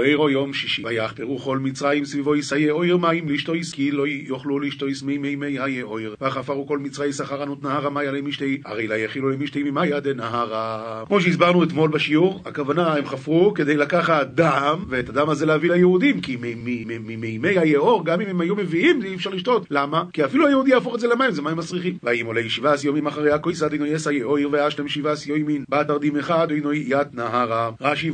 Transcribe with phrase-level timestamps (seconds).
[0.00, 4.86] עירו יום שישי, ויחפרו כל מצרים סביבו יסייע אויר מים לשתו כי לא יאכלו לשתו
[5.04, 9.30] מי מי מי היה אויר, וחפרו כל מצרי סחרנות נהרה מאיה למשתי, הרי לה יחילו
[9.30, 11.02] למשתי ממאיה דנהרה.
[11.06, 16.20] כמו שהסברנו אתמול בשיעור, הכוונה הם חפרו כדי לקחת דם, ואת הדם הזה להביא ליהודים,
[16.20, 19.66] כי ממימי היאור, גם אם הם היו מביאים, אי אפשר לשתות.
[19.70, 20.04] למה?
[20.12, 21.98] כי אפילו היהודי יהפוך את זה למים, זה מים מסריחים.
[22.02, 26.72] ויהי עולה שבעס יומים אחריה כויסא דינו יסייע אויר ואשתם שבעס יוימין, בתרדים אחד דינו
[26.72, 27.70] ית נהרה.
[27.80, 28.10] רש"י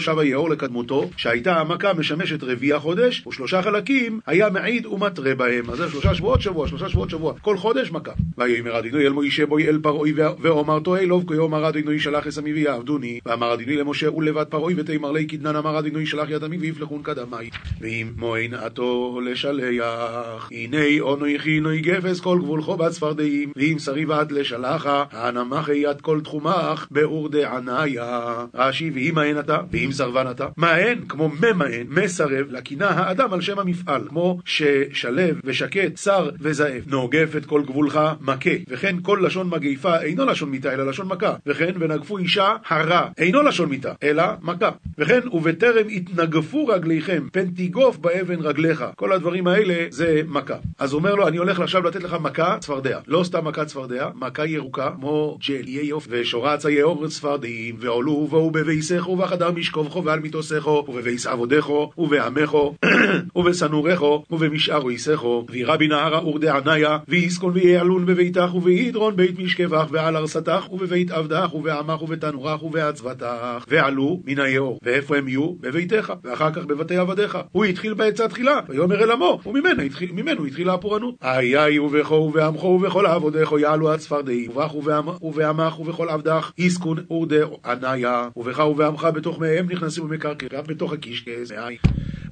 [0.00, 5.70] שב היאור לקדמותו, שהייתה המכה משמשת רביע חודש, ושלושה חלקים היה מעיד ומתרה בהם.
[5.70, 8.12] אז זה שלושה שבועות שבוע, שלושה שבועות שבוע, כל חודש מכה.
[8.38, 13.20] ויאמר אדינוי אל מוישה בוי אל פרעוי ואומרתו אלוב כה יאמר אדינוי שלח אסמי ויעבדוני.
[13.26, 17.50] ואמר אדינוי למשה ולבד פרעוי ותאמר לי כדנן אמר אדינוי שלח יד עמי ויפלחון קדמי.
[17.80, 25.04] ואם מועין עתו לשלח, הנה אונוי חינוי גפס כל גבולכו בצפרדעים, ואם שרי ועד לשלחה,
[25.12, 28.44] הנמחי יד כל תחומך באורדי עניה.
[28.54, 33.58] רש"י ואם מהן אתה, ואם סרבן אתה, מהן כמו ממהן, מסרב, לקינה האדם על שם
[33.58, 36.82] המפעל, כמו ששלו ושקט, שר וזאב.
[36.86, 41.34] נוגף את כל גבולך מכה, וכן כל לשון מגיפה אינו לשון מיתה אלא לשון מכה,
[41.46, 47.96] וכן ונגפו אישה הרע, אינו לשון מיתה אלא מכה, וכן ובטרם התנגפו רגליכם, פן תיגוף
[47.96, 50.56] באבן רגליך, כל הדברים האלה זה מכה.
[50.78, 54.46] אז אומר לו אני הולך עכשיו לתת לך מכה צפרדע, לא סתם מכה צפרדע, מכה
[54.46, 60.84] ירוקה, כמו ג'ל, יהיה יופי, ושורץ היאור צפרדעים, ועולו ובואו בביסךו ובחדר משכובכו ועל מיתוסךו,
[60.88, 62.74] ובביס עבודךו, ובעמךו,
[63.36, 70.72] ובסנורכו, ובמשאר איסךו, וירא בנהרה אורדי עניה, ויסקון ויעלון בביתך, ובידרון בית משכבך, ועל ארסתך,
[70.72, 74.78] ובבית עבדך, ובעמך, ובתנורך, ובעצבתך, ועלו מן היאור.
[74.82, 75.52] ואיפה הם יהיו?
[75.60, 77.38] בביתך, ואחר כך בבתי עבדיך.
[77.52, 81.14] הוא התחיל בעצה תחילה, ויאמר אל עמו, וממנו התחיל, ממנו התחילה הפורענות.
[81.22, 84.74] איי ובכו ובעמכו ובכל עבודך יעלו הצפרדעים, ובך
[85.22, 91.50] ובעמך ובכל עבדך, יסקון אורדי עניה, ובך ובעמך בתוך מאיהם נכנסים ומקרקר, גם בתוך הקישקס,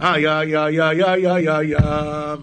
[0.02, 1.74] איי איי איי איי איי איי איי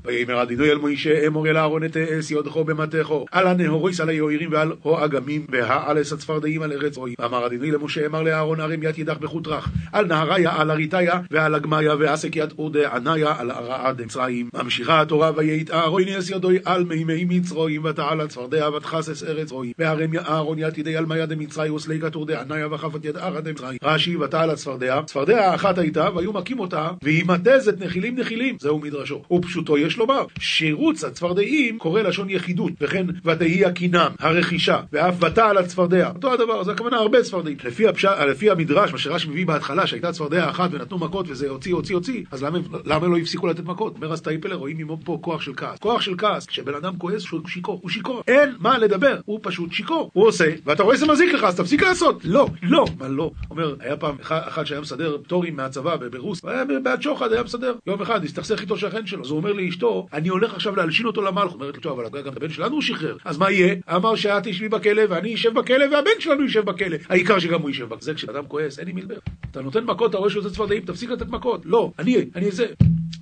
[0.06, 4.52] ויאמר אדינוי אל מוישה אמור אל אהרון את אס יודכו במטכו על הנהוריס על היוערים
[4.52, 9.00] ועל הו אגמים והאלס הצפרדעים על ארץ רוי ואמר אדינוי למשה אמר לאהרון הרים יד
[9.00, 9.70] ידך בחוט רך.
[9.92, 14.50] על נהריה על אריתיה ועל אגמיה ועסק יד אורדה עניה על ארעד מצרים.
[14.54, 20.16] ממשיכה התורה ויית אהרון נס ידוי על מימי מצרויים ותעל הצפרדע ותכסס ארץ רוי והרם
[20.16, 23.78] אהרון יד ידי על מיה דמצרי וסליקת אורדה עניה וחפת יד ארד מצרים.
[23.84, 25.02] רש"י ותעל הצפרדע.
[25.06, 29.24] צפרדע אחת הייתה והיו מכים אותה והיא מתזת נחילים נחילים, זהו מדרשו.
[29.32, 36.12] ופשוטו יש לומר, שירוץ הצפרדעים קורא לשון יחידות, וכן ותהי הקינם, הרכישה, ואף ותעל הצפרדע.
[36.16, 37.58] אותו הדבר, זה הכוונה הרבה צפרדעים.
[37.64, 38.06] לפי, הפש...
[38.06, 42.24] לפי המדרש, מה שרש"י מביא בהתחלה, שהייתה צפרדע אחת ונתנו מכות וזה הוציא, הוציא, הוציא,
[42.32, 43.96] אז למה, למה לא הפסיקו לתת מכות?
[43.96, 45.80] אומר אז טייפלר, רואים עמו פה כוח של כעס.
[45.80, 48.24] כוח של כעס, כשבן אדם כועס הוא שיכור, הוא שיכור.
[48.28, 50.12] אין מה לדבר, הוא פשוט שיכור.
[50.14, 52.22] הוא עושה, ואתה רואה שזה מזיק לך, אז תפסיק לעשות.
[52.24, 53.32] לא, לא, מה לא?
[53.52, 57.76] אומר, היה פעם אחד שהיה מסדר פטורים מהצבא ברוס, היה בעד שוחד, היה מסדר.
[57.88, 61.22] יום אחד הסתכסך איתו שכן שלו, אז הוא אומר לאשתו, אני הולך עכשיו להלשין אותו
[61.22, 61.54] למלך.
[61.54, 63.18] אומרת לו, אבל גם את הבן שלנו הוא שחרר.
[63.26, 63.76] אז מה יהיה?
[63.96, 66.98] אמר שאת תשבי בכלא ואני אשב בכלא והבן שלנו יישב בכלא.
[67.10, 68.02] העיקר שגם הוא יישב בכלא.
[68.02, 69.16] זה כשאדם כועס, אין לי מי לדבר.
[69.52, 71.62] אתה נותן מכות, אתה רואה שהוא יוצא צפרדעים, תפסיק לתת מכות.
[71.66, 72.66] לא, אני, אני זה.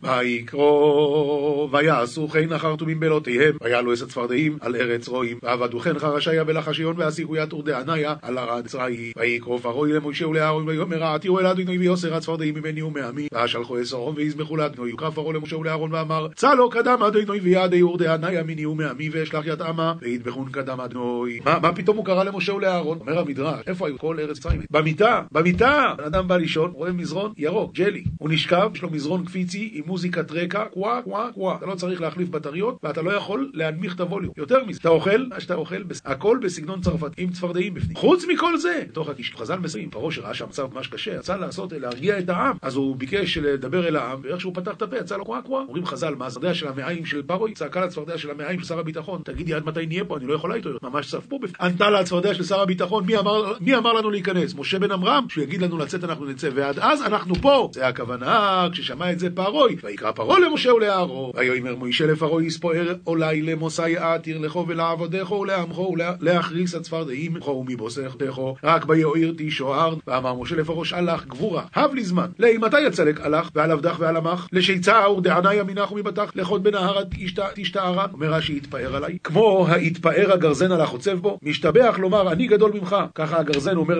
[0.04, 6.44] ויקרו, ויעשו כן אחר תומים בלותיהם, ויעלו עשר צפרדעים על ארץ רועים, ועבדו כן חרשיה
[6.44, 11.78] בלחשיון, והשיגו יתור דעניה על ארד צראי, ויקרו פרוי למשה ולאהרון, ויאמר העתירו אל אדוני
[11.78, 17.04] ויוסר הצפרדעים ממני ומעמי, ואשלחו עשרון ויזמחו לאדוני, יקרא פרעה למשה ולאהרון ואמר, צלו קדם
[17.08, 21.40] אדוני ויעד יור דעניה מיני ומעמי, ואשלח יד עמה, וידבחון קדם אדוני.
[21.46, 22.98] מה, פתאום הוא קרא למשה ולאהרון?
[23.00, 24.62] אומר המדרש, איפה היו כל ארץ מצרים?
[24.72, 25.94] במיטה, במיטה!
[26.08, 28.04] אדם בא לישון, רואה מזרון ירוק, ג'לי.
[28.18, 31.56] הוא נשכב, יש לו מזרון קפיצי עם מוזיקת רקע, קוואה, קוואה, קוואה.
[31.56, 34.34] אתה לא צריך להחליף בטריות, ואתה לא יכול להנמיך את הווליום.
[34.38, 37.96] יותר מזה, אתה אוכל, מה שאתה אוכל, הכל בסגנון צרפת, עם צפרדעים בפנים.
[37.96, 42.20] חוץ מכל זה, בתוך הקיש, חז"ל מסיים, פרעה שראה שהמצב ממש קשה, רצה לעשות, להרגיע
[42.20, 45.26] את העם, אז הוא ביקש לדבר אל העם, ואיך שהוא פתח את הפה, יצא לו
[45.26, 45.62] קוואה, קוואה.
[45.62, 49.22] אומרים חז"ל, מה הצפרדע של המעיים של פרעה, צעקה לצפרדע של המעיים של שר הביטחון,
[49.26, 51.56] תגידי עד מתי נהיה פה, אני לא יכולה איתו, ממש צפו בפנים.
[51.62, 54.56] ענתה לה הצפרדע של שר הביטחון, מי אמר, מי אמר לנו להיכנס?
[54.56, 57.70] משה בן עמרם, שהוא יגיד לנו לצאת אנחנו נצא, ועד אז אנחנו פה.
[57.74, 63.42] זה הכוונה, כששמע את זה פרעה, ויקרא פרעה למשה ולאהרון, ויאמר מוישה לפרעה יספואר אולי
[63.42, 70.56] למוסי עתיר לכו ולעבודך ולעמכו ולהכריס הצפרדעים לכו ומבוסך תכו, רק ביועיר תשוער, ואמר משה
[70.56, 75.54] לפרעה שלח גבורה, הב לי זמן, לאימתי יצלק הלך, ועל עבדך ועל עמך, לשיצה ורדענה
[75.54, 77.04] ימינך ומבטח, לחוד בנהר
[77.56, 82.72] תשתערן, אומר רש"י יתפאר עליי, כמו היתפאר הגרזן על החוצב בו, משתבח לומר אני גדול
[82.74, 84.00] ממך, ככה הגרזן אומר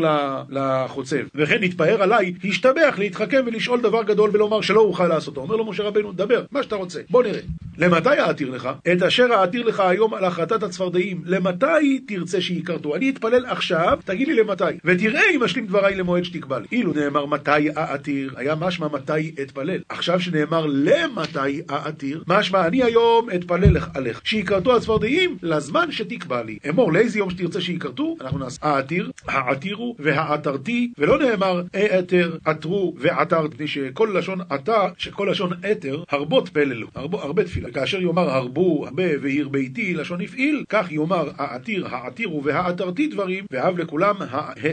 [0.50, 5.66] לחוצב, וכן יתפאר עליי, השתבח להתחכם ולשאול דבר גדול ולומר שלא אוכל לעשותו, אומר לו
[5.66, 7.40] משה רבנו, דבר, מה שאתה רוצה, בוא נראה.
[7.78, 8.70] למתי אעתיר לך?
[8.92, 11.22] את אשר אעתיר לך היום על החלטת הצפרדעים.
[11.26, 12.96] למתי תרצה שיכרתו?
[12.96, 14.64] אני אתפלל עכשיו, תגיד לי למתי.
[14.86, 16.66] ותראה אם אשלים דבריי למועד שתקבע לי.
[16.72, 19.80] אילו נאמר מתי אעתיר, היה משמע מתי אתפלל.
[19.90, 24.22] עכשיו שנאמר למתי אעתיר, משמע אני היום אתפלל עליך.
[24.24, 26.58] שיכרתו הצפרדעים לזמן שתקבע לי.
[26.70, 33.52] אמור לאיזה יום שתרצה שיכרתו, אנחנו נעשה אעתיר, העתירו והעתרתי, ולא נאמר אעתר, עתרו ועתרת,
[33.66, 37.72] שכל לשון עתה, שכל לשון אתר, הרבות פללו, הרבה, הרבה תפילה.
[37.72, 43.80] כאשר יאמר הרבו, הרבה והיר ביתי, לשון הפעיל, כך יאמר העתיר, העתירו והעתרתי דברים, ואהב
[43.80, 44.16] לכולם,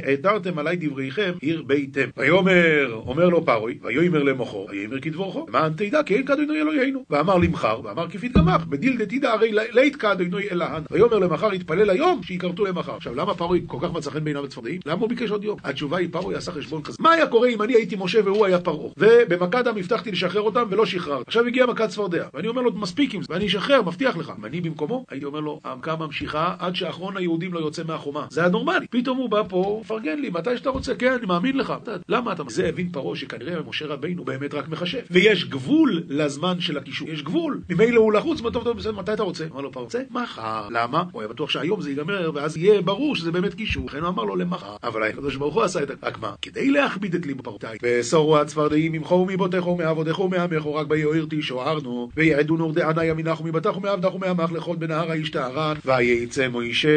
[0.07, 2.09] העתרתם עלי דבריכם, עיר ביתם.
[2.17, 7.05] ויאמר, אומר לו פרוי, ויאמר למוחו, ויאמר כדבורכו, למען תדע כי אין כדוני אלוהינו.
[7.11, 10.83] ואמר למחר, ואמר כפית גמח, בדיל דתידא הרי לית כדוני אלהן.
[10.91, 12.97] ויאמר למחר יתפלל היום, שיכרתו למחר.
[12.97, 14.81] עכשיו למה פרוי כל כך מצא חן בעיניו הצפרדעים?
[14.87, 15.59] למה הוא ביקש עוד יום?
[15.65, 16.97] התשובה היא פרוי עשה חשבון כזה.
[17.01, 18.89] מה היה קורה אם אני הייתי משה והוא היה פרעה?
[18.97, 19.77] ובמכת דם
[20.13, 20.41] לשחרר
[20.71, 21.23] ולא שחרר.
[21.27, 24.33] עכשיו הגיעה מכת צפרדע, ואני אומר לו מספיק עם זה, ואני אשחרר, מבטיח לך.
[24.39, 28.27] אם אני במקומו, הייתי אומר לו, המכה ממשיכה עד שאחרון היהודים לא יוצא מהחומה.
[28.31, 28.87] זה הנורמלי.
[28.91, 31.75] פתאום הוא בא פה, מפרגן לי, מתי שאתה רוצה, כן, אני מאמין לך.
[32.09, 32.43] למה אתה...
[32.49, 35.01] זה הבין פרעה שכנראה משה רבינו באמת רק מחשב.
[35.11, 37.09] ויש גבול לזמן של הקישור.
[37.09, 37.61] יש גבול.
[37.71, 39.47] ממילא הוא לחוץ, טוב, טוב, בסדר, מתי אתה רוצה?
[39.53, 40.03] אמר לו פרעה, רוצה?
[40.11, 40.69] מחר.
[40.71, 41.05] למה?
[41.13, 43.87] הוא היה בטוח שהיום זה ייגמר, ואז יהיה ברור שזה באמת קישור.
[43.87, 44.77] לכן הוא אמר לו למחר.
[44.83, 46.33] אבל הקדוש ברוך הוא עשה את רק מה?
[46.43, 47.67] כדי להכביד את ליבו פרעותי.
[47.83, 54.15] וסורו הצפרדעים ממך ומבותיך ומעבודך ומעמך רק ביאיר תשוערנו ויעדו נורדי ענה ימינך ומבטח ומעבדך
[54.15, 56.89] ומעמך לכל בנהר האיש טהרן ויצא מוישה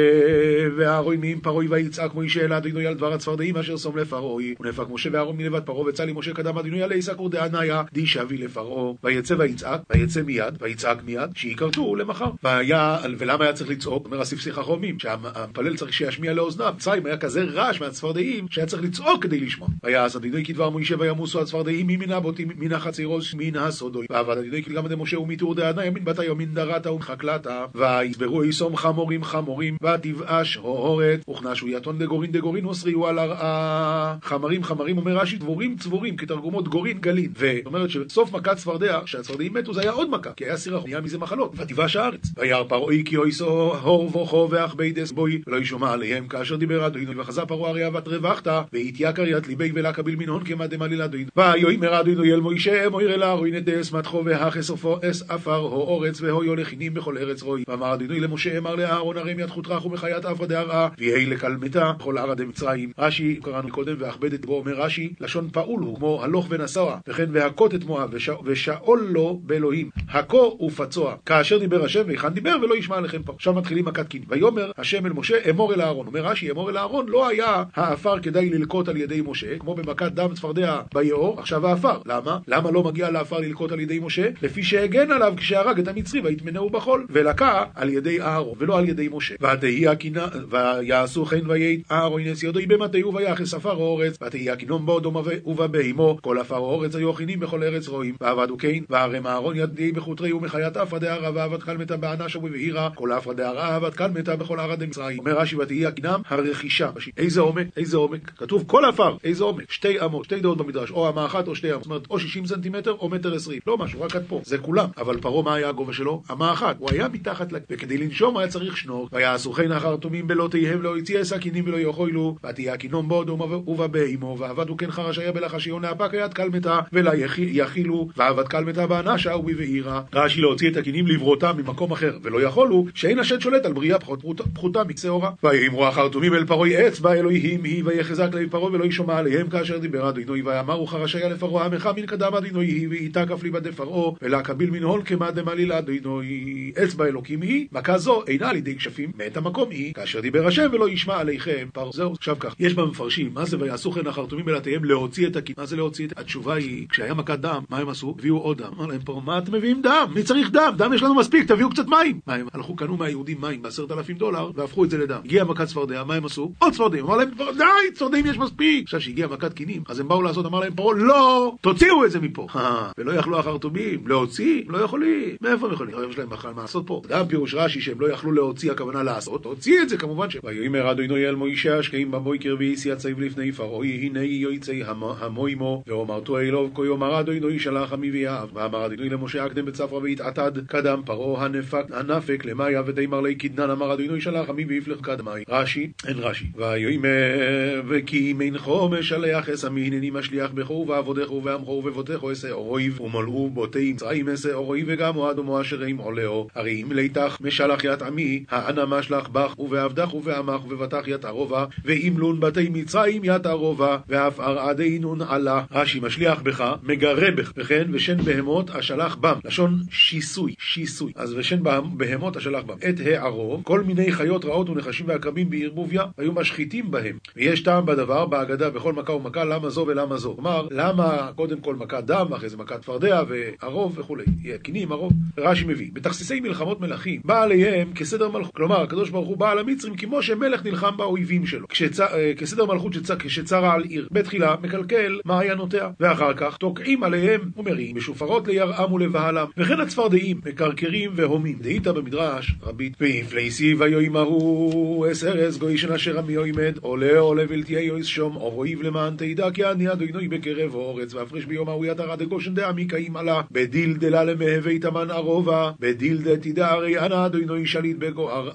[0.78, 5.38] והרוימים פרוי ויצעק מוישה אל אדינוי על דבר הצפרדעים אשר שום לפרעוי ונפק משה ואהרון
[5.38, 8.94] מלבד פרעה וצא לי משה קדם אדינוי עלי יסקור דעניה די שבי לפרעה.
[9.04, 12.30] ויצא ויצעק ויצא מיד ויצעק מיד שיכרתו למחר.
[12.44, 14.06] והיה ולמה היה צריך לצעוק?
[14.06, 16.74] אומר הספסיך החומים שהמפלל צריך שישמיע לאוזניו.
[16.76, 19.70] מצרים היה כזה רעש מהצפרדעים שהיה צריך לצעוק כדי לשמוע.
[19.84, 24.88] ויעש אדינוי כדבר מוישה וימוסו הצפרדעים מן הבוטים מן החצירוס מן הסודוי ועבד אדינוי כלגם
[24.88, 31.68] דמשה ומתור דענה ימין בת היומין דרתה ומחקלתה ויסברו איסום חמורים חמורים ותבאש הורת וכנשו
[31.68, 37.34] יתון דגורין דגורין וסריו על הרעה חמרים חמרים אומר רש"י דבורים צבורים כתרגומו דגורין גלין.
[37.36, 41.02] זאת אומרת שבסוף מכת צפרדע כשהצפרדעים מתו זה היה עוד מכה כי היה סירח נהיה
[41.02, 46.28] מזה מחלות ותבאש הארץ וירא פרעי כי אויסו הור וכו ואכביידס בוי ולא ישמע עליהם
[46.28, 51.26] כאשר דיבר אדוני וחזה פרעה אריה ותרווחת והתייקר ית ליבי ולקביל מנהון כמה דמליל אדוני.
[51.38, 54.72] ויאמר אדוני אל מוישה מויר אל ארוין את דס מתחו והכס
[55.10, 59.40] אס עפר הו אורץ והויו לכינים בכל ארץ רוי ואמר אדוני למשה אמר לאהרון הרם
[59.40, 64.46] יד חוטרך ומחיית אף דהרעה ויהי לקלמתה בכל ערה דמצרים רש"י קראנו קודם ואכבד את
[64.46, 68.14] בו אומר רש"י לשון פעול הוא כמו הלוך ונסוע וכן והכות את מואב
[68.46, 71.16] ושאול לו באלוהים הכו ופצוע.
[71.26, 73.34] כאשר דיבר השם והיכן דיבר ולא ישמע עליכם פה.
[73.34, 74.24] עכשיו מתחילים מכת קין.
[74.28, 76.08] ויאמר השם אל משה אמור אל אהרון.
[76.08, 80.12] אומר רש"י אמור אל אהרון לא היה העפר כדאי ללקוט על ידי משה כמו במכת
[80.12, 82.00] דם צפרדע ביאור עכשיו העפר.
[82.06, 82.38] למה?
[82.48, 84.30] למה לא מגיע לעפר ללקוט על ידי משה?
[84.42, 89.10] לפי שהגן עליו כשהרג את המצרי ויטמנהו בחול ולקה על ידי אהרון ולא על ידי
[89.12, 94.86] משה ותהי הקינה ויעשו כן ויית אהרון ינס ידוי במטהו ויחס עפר אורץ ותהי הקינום
[94.86, 95.16] באודום
[95.46, 100.34] ובבהמו כל עפר אורץ היו הכינים בכל ארץ רועים ועבדו כן וערם אהרון ידי בחוטרי
[100.34, 105.20] ומחיית עפרא דהרה ועבד קלמתה באנשה ובבהירה כל עפרא דהרה עבד קלמתה בכל ערד דמצרים
[105.20, 107.68] אומר רש"י ותהי הקינם הרכישה איזה עומק?
[107.78, 108.32] איזה עומק?
[108.38, 109.72] כתוב כל עפר איזה עומק?
[109.72, 112.46] שתי אמות שתי דעות במדרש או אמה אחת או שתי אמות זאת אומרת או 60
[112.46, 113.60] סנטימטר מטר עשרים.
[113.68, 114.42] לא משהו רק עד פה.
[114.44, 114.90] זה כולם.
[114.98, 116.24] אבל פרעה מה היה הגובה שלו?
[116.32, 116.76] אמה אחת.
[116.80, 117.48] הוא היה מתחת.
[117.70, 119.10] וכדי לנשום היה צריך שנור.
[119.12, 124.38] ויעשו כן אחר תומים בלא תיהם לא יציע סכינים ולא יאכלו ותהיה הכינום באודום ובבהמו
[124.40, 128.08] ועבדו כן חרשיה בלחשיון להפק היד קלמתה ולה יכילו.
[128.18, 133.40] ועבד קלמתה באנשה ובבעירה רש"י להוציא את הכינים לברותם ממקום אחר ולא יכולו שאין השד
[133.40, 138.34] שולט על בריאה פחות פחותה מקצה אורה ויאמרו תומים אל פרעה אצבע אלוהים היא ויחזק
[138.34, 142.66] להם פרעה ולא ישמע עליהם כאשר דיבר אדוני ויאמרו חרשיה לפרעה עמך מן קדם אדינוי
[142.96, 148.50] ואיתה כף ליבא דפרעה ולהקביל מנהול כמה דמליל אדינוי אצבע אלוקים היא מכה זו אינה
[148.50, 151.68] על ידי כשפים מאת המקום היא כאשר דיבר השם ולא ישמע עליכם.
[151.74, 152.56] פר זהו עכשיו כך.
[152.60, 156.20] יש במפרשים מה זה ויעשו כן החרטומים בלעתיהם להוציא את הכין מה זה להוציא את
[156.20, 158.16] התשובה היא כשהיה מכת דם מה הם עשו?
[158.20, 158.72] הביאו עוד דם.
[158.78, 160.08] אמר להם פה מה אתם מביאים דם?
[160.16, 160.74] מי צריך דם?
[160.78, 162.20] דם יש לנו מספיק תביאו קצת מים.
[162.28, 162.48] מה הם?
[162.54, 165.20] הלכו קנו מהיהודים מים בעשרת אלפים דולר והפכו את זה לדם.
[165.26, 166.52] הגיעה מכת צפרדע מה הם עשו?
[166.60, 167.06] עוד צפרדעים.
[167.06, 168.84] אמר להם די צפרדעים יש מספיק.
[168.84, 172.20] עכשיו שהגיעה מכת קינים אז הם באו לעשות אמר להם פרעה לא תוציאו את זה
[172.20, 172.48] מפה
[172.98, 175.36] ולא יכלו החרטומים להוציא לא יכולים.
[175.42, 175.96] מאיפה הם יכולים?
[176.10, 177.02] יש להם מה לעשות פה.
[177.08, 180.38] גם פירוש רש"י שהם לא יכלו להוציא הכוונה לעשות תוציא את זה כמובן ש...
[180.44, 184.84] ויאמר אדוני אל מוישה השקעים בבויקר ואיסי הציב לפני פרעוי הנה יוצאי
[185.20, 190.52] המוימו ואומרתו אלוב כה יאמר אדוני שלח עמי ויאהב ואמר אדוני למשה אקדם בצפרא ויתעתד
[190.68, 191.48] קדם פרעה
[191.92, 196.46] הנפק למאיה ודיימר לי קדנן אמר אדוני שלח עמי ויפלך קדמי רש"י אין רש"י.
[196.56, 203.50] ויאמר וכי מן חומש שלח אסמי הנני משליח בכו ועבודך ועמכו ובבותך אעשה אויב ומלאו
[203.50, 206.48] בותי מצרים אעשה אויב וגם אוהד ומו אשר עם עולהו.
[206.56, 212.14] הרי אם ליתך משלח ית עמי, האנה משלח בך ובעבדך ובעמך ובבטח ית ערובה, ואם
[212.18, 215.64] לון בתי מצרים ית ערובה, ואף ארעדי נון עלה.
[215.72, 219.40] רש"י משליח בך, מגרה בך, וכן ושן בהמות אשלח בם.
[219.46, 221.12] לשון שיסוי, שיסוי.
[221.16, 221.64] אז ושן
[221.98, 222.76] בהמות אשלח בם.
[222.90, 227.18] את הערוב, כל מיני חיות רעות ונחשים ועקרבים בערבוביה, היו משחיתים בהם.
[227.36, 230.36] ויש טעם בדבר, בהגדה, בכל מכה ומכה, למה זו ולמה זו.
[230.36, 234.24] כלומר, למה קודם כל מכת דם, אחרי זה מכת צפרדע וערוב וכולי.
[234.62, 235.14] קינים, ערוב.
[235.38, 235.90] רש"י מביא.
[235.94, 238.56] בתכסיסי מלחמות מלכים, בא עליהם כסדר מלכות.
[238.56, 241.68] כלומר, הקדוש ברוך הוא בא על המצרים כמו שמלך נלחם באויבים שלו.
[241.68, 242.00] כשצ...
[242.00, 243.12] אה, כסדר מלכות שצ...
[243.12, 244.08] כשצרה על עיר.
[244.12, 249.48] בתחילה מקלקל מעיינותיה, ואחר כך תוקעים עליהם ומרים בשופרות לירעם ולבהלם.
[249.58, 251.58] וכן הצפרדעים, מקרקרים והומים.
[251.62, 252.94] דהית במדרש רבית.
[253.02, 259.16] ויפלייסי ויאמרו אס ארז גוישן אשר עמי יוימד עולה עולה ולתהיה יויס שום אוהיב למען
[259.18, 263.94] תדע כי אני אדוני בקרב אורץ והפרש ביום ההוא יתרה דגושן דעמי קאים עלה בדיל
[263.94, 268.50] דלה למהווה תמן ערובה בדיל דתדע הרי אנא אדוני שליט בגואר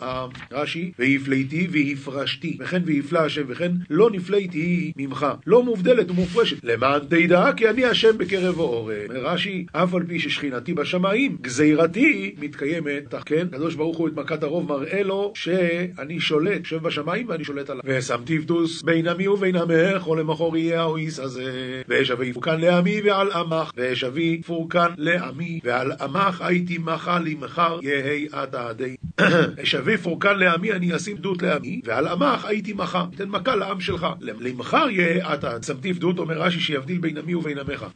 [0.52, 7.52] רש"י והפליתי והפרשתי וכן והפלא השם וכן לא נפליתי ממך לא מובדלת ומופרשת למען תדע
[7.56, 13.74] כי אני השם בקרב אורץ רש"י אף על פי ששכינתי בשמיים גזירתי מתקיימת כן הקדוש
[13.74, 17.82] ברוך הוא את מכת הרוב מראה לו שאני שולט יושב בשמיים ואני שולט עליו.
[17.86, 23.32] ושמתי פדוס בין עמי ובין עמך או למחור יהיה האויס הזה ואשבי פורקן לעמי ועל
[23.32, 28.96] עמך ואשבי פורקן לעמי ועל עמך הייתי מחה לי מחר יהי עתה די
[29.62, 34.06] אשבי פורקן לעמי אני אשים פדות לעמי ועל עמך הייתי מחה תן מכה לעם שלך.
[34.20, 37.86] למחר יהי עתה שמתי פדות אומר רש"י שיבדיל בין עמי ובין עמך.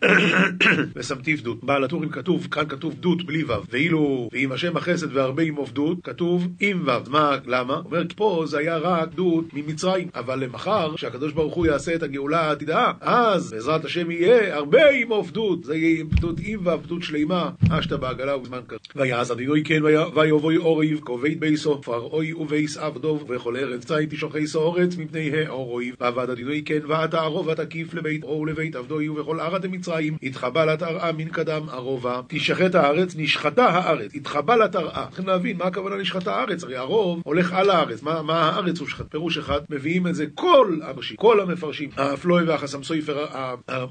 [0.97, 5.43] ושמתי פדות בעל הטורים כתוב כאן כתוב דות בלי וו ואילו ואם השם החסד והרבה
[5.43, 7.81] עם עובדות כתוב עם וו מה למה?
[7.85, 12.41] אומר פה זה היה רק דות ממצרים אבל למחר שהקדוש ברוך הוא יעשה את הגאולה
[12.41, 17.51] העתידה אז בעזרת השם יהיה הרבה עם עובדות זה יהיה פדות עם וו פדות שלימה
[17.71, 18.79] אשתא בעגלה ובזמן כזה.
[18.97, 19.83] ויעש אדינוי כן
[20.15, 26.31] ויבואי אוריב כובית ביסו פרעוי ובייס עבדוב וכל ארץ צי תשוחי סורץ מפני האורויב ועבד
[26.31, 31.29] אדינוי כן ועתה ערוב ותקיף לבית אור ולבית עבדוי ובכל ארץ דמצרים התחבא לתרעה מן
[31.29, 32.21] קדם ערובה.
[32.29, 36.65] תשחט הארץ נשחטה הארץ התחבא לתרעה צריכים להבין מה הכוונה נשחטה הארץ?
[36.65, 38.03] הרי הרוב הולך על הארץ.
[38.03, 39.11] מה, מה הארץ הוא שחט?
[39.11, 41.91] פירוש אחד מביאים את זה כל האנשים כל המפרשים.
[41.97, 43.27] הפלואי והחסם סויפר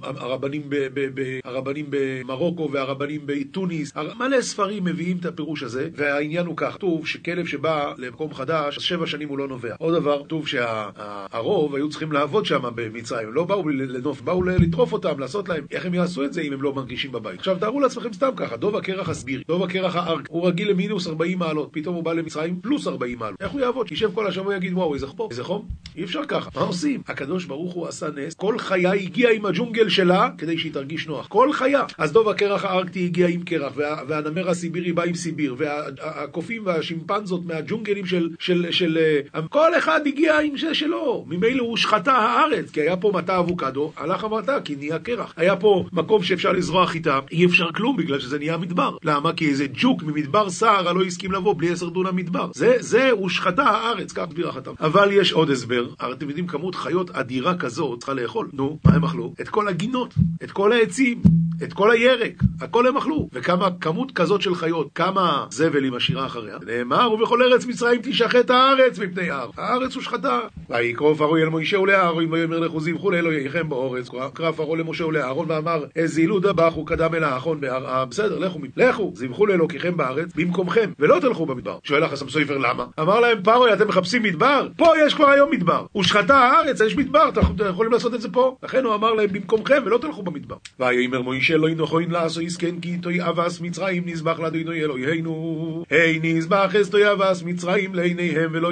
[0.03, 3.93] הרבנים, ב, ב, ב, הרבנים במרוקו והרבנים בתוניס.
[4.19, 6.73] מלא ספרים מביאים את הפירוש הזה והעניין הוא כך.
[6.73, 9.75] כתוב שכלב שבא למקום חדש אז שבע שנים הוא לא נובע.
[9.79, 13.33] עוד דבר כתוב שהרוב היו צריכים לעבוד שם במצרים.
[13.33, 15.65] לא באו לנוף באו לטרוף אותם לעשות להם.
[15.71, 17.39] איך הם יעשו את זה אם הם לא מרגישים בבית?
[17.39, 21.39] עכשיו תארו לעצמכם סתם ככה דוב הקרח הסבירי דוב הקרח הארק הוא רגיל למינוס 40
[21.39, 23.41] מעלות פתאום הוא בא למצרים פלוס 40 מעלות.
[23.41, 23.87] איך הוא יעבוד?
[23.87, 25.67] שישב כל השבוע יגיד וואו איזה חום איזה חום.
[25.95, 26.49] אי אפשר ככה.
[26.55, 27.01] מה עושים?
[27.07, 28.33] הקדוש ברוך הוא עשה נס.
[28.33, 31.27] כל חיה הגיעה עם הג'ונגל שלה כדי שהיא תרגיש נוח.
[31.27, 31.83] כל חיה.
[31.97, 36.61] אז דוב הקרח הארקטי הגיע עם קרח וה, והנמר הסיבירי בא עם סיביר והקופים
[36.93, 38.97] והשימפנזות מהג'ונגלים של, של, של,
[39.31, 41.25] של כל אחד הגיע עם זה שלו.
[41.27, 45.33] ממילא הוא שחטה הארץ כי היה פה מטע אבוקדו הלך המטע כי נהיה קרח.
[45.37, 48.97] היה פה מקום שאפשר לזרוע חיטה אי אפשר כלום בגלל שזה נהיה מדבר.
[49.03, 49.33] למה?
[49.33, 52.51] כי איזה ג'וק ממדבר סער לא הסכים לבוא בלי עשר דונם מדבר.
[52.55, 54.71] זה, זה הושחתה הארץ כך מסביר החתם.
[54.79, 55.87] אבל יש עוד הסבר.
[55.99, 58.49] הרי אתם יודעים כמות חיות אדירה כזאת צריכה לאכול.
[58.53, 59.33] נו מה הם אכלו?
[59.41, 61.21] את כל הגינות את כל העצים
[61.63, 63.29] את כל הירק הכל הם אכלו.
[63.33, 66.57] וכמה כמות כזאת של חיות כמה זבל היא משאירה אחריה?
[66.65, 69.49] נאמר ובכל ארץ מצרים תשחט הארץ מפני הר.
[69.57, 70.39] הארץ הושחתה.
[70.69, 74.09] ויקרא פרעה אל מוישה ולאהרון ויאמר לכו זבחו לאלוהיכם באורץ.
[74.33, 79.45] קרא פרעה למשה ולאהרון ואמר הזילו דבח וקדם אל האחון בהר בסדר לכו לכו זבחו
[79.45, 81.77] לאלוקיכם בארץ במקומכם ולא תלכו במדבר.
[81.83, 82.85] שואל החסם סופר למה?
[82.99, 84.67] אמר להם פרעה אתם מחפשים מדבר?
[84.77, 85.85] פה יש כבר היום מדבר.
[85.91, 88.55] הושחתה הארץ יש מדבר אתם יכולים לעשות את זה פה?
[88.63, 90.55] לכן הוא אמר להם במקומכם ולא תלכו במדבר.
[90.79, 95.85] ויאמר מוישה לא ינכוין לעשו יסכן כי תוי אבס מצרים נזבח לאדוני אלוהינו.
[95.89, 98.69] היי נזבח אסתוי אבס מצרים לעיניהם ולא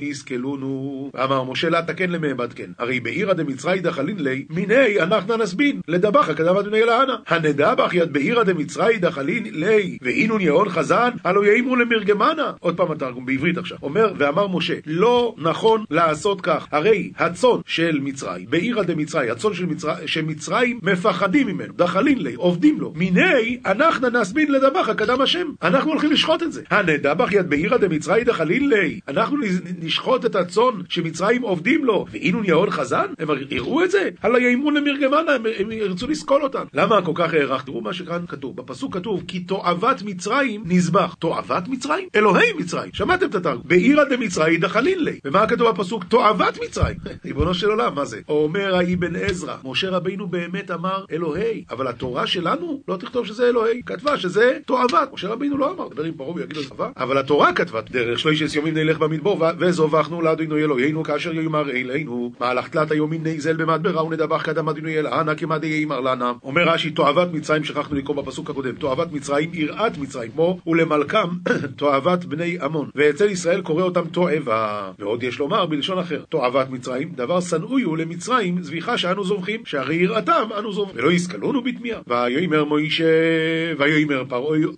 [0.00, 2.70] יסכלונו אמר משה לה תקן למעבד כן.
[2.78, 8.42] הרי בעירא דמצרי דחלין לי מיני אנחנו נסבין לדבח הקדם אדוני אלהנה הנדבח יד בעירא
[8.42, 12.52] דמצרי דחלין לי ואינון יהון חזן הלא יאמרו למרגמנה.
[12.60, 13.78] עוד פעם התרגום בעברית עכשיו.
[13.82, 16.66] אומר ואמר משה לא נכון לעשות כך.
[16.72, 22.80] הרי הצאן של מצרים בעירא דמצרי הצאן של מצרים שמצרים מפחדים ממנו דחלין לי עובדים
[22.80, 22.92] לו.
[22.96, 25.46] מיני אנחנו נסבין לדבח הקדם השם.
[25.62, 26.62] אנחנו הולכים לשחוט את זה.
[26.70, 29.00] הנדבח יד בעירא דמצרי דחלין לי.
[29.08, 29.36] אנחנו
[29.78, 32.06] נשחוט את הצאן שמצרים עובדים לו.
[32.10, 33.06] ואינון יהון חזן?
[33.18, 34.08] הם יראו את זה?
[34.22, 38.56] הלא יאמרו למרגמנה הם, ירצו לסקול אותן למה כל כך הערך תראו מה שכאן כתוב.
[38.56, 41.14] בפסוק כתוב כי תועבת מצרים נזבח.
[41.18, 42.08] תועבת מצרים?
[42.16, 42.90] אלוהי מצרים.
[42.92, 43.62] שמעתם את התרגום?
[43.64, 45.18] בעירא דמצרי דחלין לי.
[45.24, 46.04] ומה כתוב בפסוק?
[46.04, 46.96] תועבת מצרים.
[47.24, 48.20] ריבונו של עולם מה זה?
[48.28, 53.48] אומר האבן עזרא משה רבינו באמת אמר אלוהי אבל התורה שלנו לנו, לא תכתוב שזה
[53.48, 53.82] אלוהי.
[53.86, 55.12] כתבה שזה תועבת.
[55.12, 56.90] משה רבינו לא אמר, דבר עם פרעה ויגיד לו תועבה.
[56.96, 62.68] אבל התורה כתבה, דרך שלוש ימים נלך במדבור, וזובחנו לאדינו אלוהינו כאשר יאמר אלינו, מהלך
[62.68, 64.88] תלת היומין נזל במדברה ונדבך קדם אדינו
[65.20, 66.32] אנא כמדי יאמר לנה.
[66.42, 71.28] אומר רש"י, תועבת מצרים, שכחנו לקרוא בפסוק הקודם, תועבת מצרים, יראת מצרים, כמו ולמלכם
[71.76, 72.90] תועבת בני עמון.
[72.94, 74.90] ואצל ישראל קורא אותם תועבה.
[74.98, 79.94] ועוד יש לומר בלשון אחר, תועבת מצרים, דבר שנואי הוא למצרים, זביחה שאנו זובחים, שהרי
[79.94, 80.98] יראתם אנו זובחים.
[80.98, 82.00] ולא יסכלונו בתמיהה.
[82.06, 83.04] ויאמר מוישה,
[83.78, 84.24] ויאמר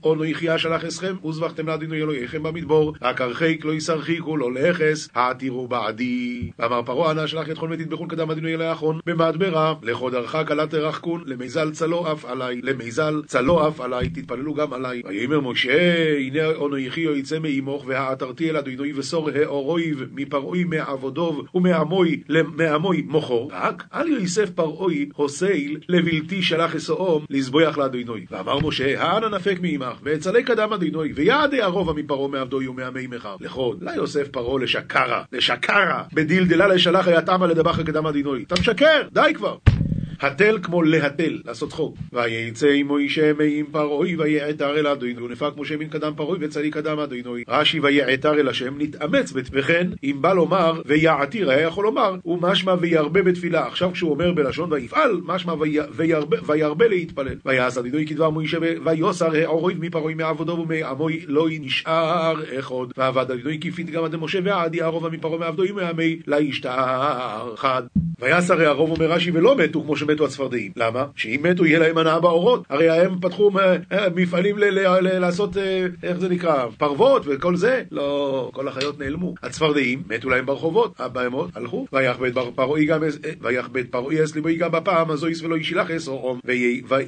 [0.05, 5.69] אונו יחיה שלח אסכם, וזבחתם לאדינו אלוהיכם במדבור, רק הרחיק לא יסרחיקו לא לכס, העתירו
[5.69, 6.51] בעדי.
[6.59, 10.67] ואמר פרעה אנא שלח את כל ותטבחון קדם אדינו אלוהי האחרון, במדברה, לכו דרכה קלה
[10.67, 15.03] תרחקון, למיזל צלו אף עלי, למיזל צלו אף עלי, תתפללו גם עלי.
[15.09, 22.23] ויאמר משה, הנה אונו יחיו יצא מעמוך, והעתרתי אל אדינוי וסור האורויב מפרעוי מעבודוב ומעמוי
[22.57, 28.27] מעמוי מוכו, רק אל יוסף פרעוי הוסייל לבלתי שלח אסאום לזבוח לאדינוי.
[28.31, 33.37] ואמר משה, האנה נפק מעמך, ואצלי קדם אדינוי, ויעדי הרובע מפרעה מעבדוי ומעמי מחר.
[33.41, 38.43] לכון, לה יוסף פרעה לשקרה, לשקרה, בדילדלה לשלח היתאמה לדבחה קדם אדינוי.
[38.43, 39.57] אתה משקר, די כבר.
[40.21, 41.97] התל כמו להתל, לעשות צחוק.
[42.13, 46.99] וייצא עמו אישה מעם פרעוי ויעתר אל אדוני, ונפק משה מן קדם פרעוי וצלי קדם
[46.99, 47.45] אדוני.
[47.49, 53.23] רש"י ויעתר אל השם נתאמץ, וכן אם בא לומר ויעתיר, היה יכול לומר ומשמע וירבה
[53.23, 53.67] בתפילה.
[53.67, 55.55] עכשיו כשהוא אומר בלשון ויפעל, משמע
[55.97, 57.37] וירבה, וירבה להתפלל.
[57.47, 62.75] ויעש אדוני כדבר מוישה ויוסר העוריב מפרעוי מעבודו ומעמוי לא נשאר אחד.
[62.97, 67.83] ועבד אדוני כפית גם עד משה ועדי ערובה מפרעוי מעבדו ומעמי לה ישתר חד.
[68.21, 70.73] ויעש הרוב אומר רש"י ולא מתו כמו שמתו הצפרדעים.
[70.77, 71.07] למה?
[71.17, 72.65] שאם מתו יהיה להם הנאה באורות.
[72.69, 73.51] הרי הם פתחו
[74.15, 75.57] מפעלים לעשות,
[76.03, 77.83] איך זה נקרא, פרוות וכל זה.
[77.91, 79.35] לא, כל החיות נעלמו.
[79.43, 81.87] הצפרדעים מתו להם ברחובות, הבהמות הלכו.
[81.93, 83.01] ויחבט פרעי גם,
[83.41, 86.41] ויחבט פרעי אס ליבוי גם בפעם הזו יש ולא ישילח אס אורום.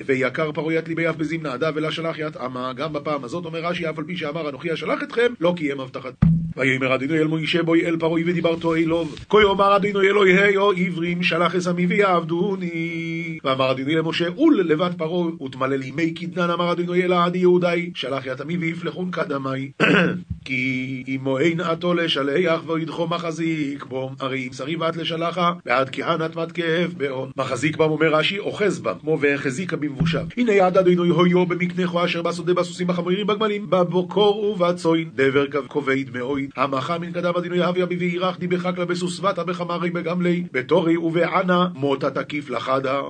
[0.07, 2.73] ויקר פרעי את ליבי אף בזמנה עדה ולה שלח ית עמה.
[2.73, 6.42] גם בפעם הזאת אומר רש"י אף על פי שאמר אנוכי אשלח אתכם, לא קיים הבטחת.
[6.57, 9.17] ויאמר אדינו אל מוישה בוי אל פרעי ודיברתו אלוב.
[9.31, 13.39] כה יאמר אדינו אלוהי או עברים שלח את עמי ויעבדוני.
[13.45, 18.27] ואמר אדינו למשה אול לבת פרעה ותמלל ימי קדנן אמר אדינו אל עדי יהודי שלח
[18.27, 19.71] ית עמי ויפלחון קדמי.
[20.45, 26.37] כי אמו אין עתו לשלח וידחו מחזיק בו הרי אם שרי ואת לשלחה ועד כהנת
[26.37, 27.31] מת כאב בהון.
[27.37, 30.27] מחזיק בם אומר רש"י אוחז בם כמו והחזיקה במבושיו.
[30.37, 36.11] הנה יד אדינו הויו במקנכו אשר בשדה בסוסים החמורים בגמלים בבוקור ובצוין דבר כבד
[36.43, 41.69] מאויד המחה מן קדם אדינו יהבי אבי וירח די בחקלה בסוסבתה בחמרי בגמלי בתורי ובענה
[41.75, 43.01] מותה תקיף לחדה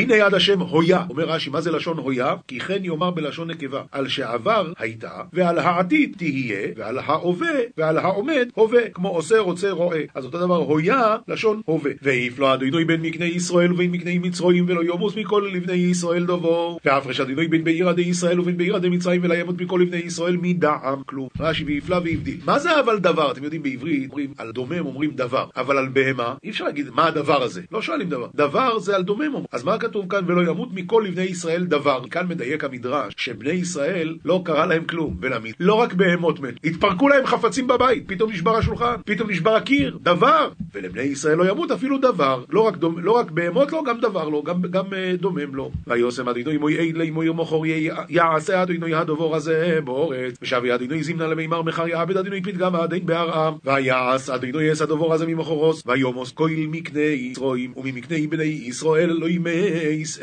[0.00, 2.34] הנה יד השם הויה, אומר רש"י, מה זה לשון הויה?
[2.48, 8.48] כי כן יאמר בלשון נקבה, על שעבר הייתה, ועל העתיד תהיה, ועל ההווה, ועל העומד
[8.54, 10.02] הווה, כמו עושה רוצה רואה.
[10.14, 11.90] אז אותו דבר הויה, לשון הווה.
[12.02, 16.80] ויפלו אדינוי בין מקני ישראל ובין מקני מצרויים, ולא יומוס מכל לבני ישראל דבור.
[16.84, 20.36] והפרש אדינוי בין בעירא די ישראל ובין בעירא די מצרים, ולא ימות מכל לבני ישראל
[20.42, 21.28] מדעם כלום.
[21.40, 22.40] רש"י ויפלא והבדיל.
[22.44, 23.30] מה זה אבל דבר?
[23.32, 27.06] אתם יודעים בעברית, אומרים על דומם אומרים דבר, אבל על בהמה אי אפשר להגיד מה
[27.06, 27.62] הדבר הזה.
[27.72, 28.26] לא שואלים דבר.
[28.34, 29.30] דבר זה על דומם.
[29.52, 32.02] אז מה כתוב כאן ולא ימות מכל לבני ישראל דבר.
[32.10, 35.16] כאן מדייק המדרש שבני ישראל לא קרה להם כלום.
[35.20, 39.98] ולמיד, לא רק בהמות מתו, התפרקו להם חפצים בבית, פתאום נשבר השולחן, פתאום נשבר הקיר,
[40.02, 40.48] דבר.
[40.74, 42.44] ולבני ישראל לא ימות אפילו דבר.
[42.50, 45.70] לא רק, דומ, לא רק בהמות לא, גם דבר לא, גם, גם uh, דומם לא.
[45.86, 47.60] ויוסם אדינוי מוי אי מוי מוכר
[48.08, 50.34] יעשה אדינוי הדובור הזה באורץ.
[50.42, 53.54] ושבי אדינוי זימנה למימר מחר יעבד אדינוי פתגם עדין בהרעם.
[53.64, 55.82] ויעש אדינוי יעש הדובור הזה ממוכרוס.
[55.86, 59.69] ויומוס כהל מקנה יצרועים וממקנה בני ישראל לא ימייס